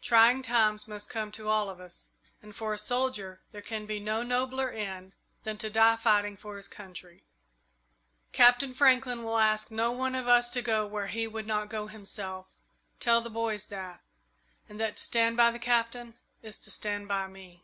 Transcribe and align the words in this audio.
Trying 0.00 0.40
times 0.40 0.88
must 0.88 1.10
come 1.10 1.30
to 1.32 1.48
all 1.50 1.68
of 1.68 1.80
us, 1.80 2.08
and 2.40 2.56
for 2.56 2.72
a 2.72 2.78
soldier 2.78 3.42
there 3.52 3.60
can 3.60 3.84
be 3.84 4.00
no 4.00 4.22
nobler 4.22 4.70
end 4.70 5.16
than 5.44 5.58
to 5.58 5.68
die 5.68 5.96
fighting 5.96 6.34
for 6.34 6.56
his 6.56 6.66
country. 6.66 7.26
Captain 8.32 8.72
Franklin 8.72 9.22
will 9.22 9.36
ask 9.36 9.70
no 9.70 9.92
one 9.92 10.14
of 10.14 10.26
us 10.28 10.48
to 10.52 10.62
go 10.62 10.86
where 10.86 11.08
he 11.08 11.26
would 11.26 11.46
not 11.46 11.68
go 11.68 11.88
himself. 11.88 12.46
Tell 13.00 13.20
the 13.20 13.28
boys 13.28 13.66
that, 13.66 14.00
and 14.66 14.80
that 14.80 14.96
to 14.96 15.02
stand 15.02 15.36
by 15.36 15.50
the 15.50 15.58
Captain 15.58 16.14
is 16.40 16.58
to 16.60 16.70
stand 16.70 17.06
by 17.06 17.26
me." 17.26 17.62